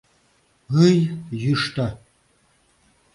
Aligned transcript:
Ый, 0.85 0.97
йӱштӧ! 1.41 1.87